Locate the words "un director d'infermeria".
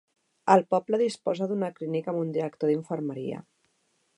2.25-3.43